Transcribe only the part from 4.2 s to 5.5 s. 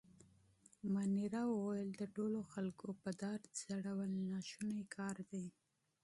ناشونی کار دی.